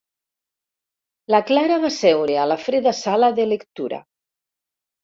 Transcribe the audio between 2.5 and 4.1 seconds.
la freda sala de lectura.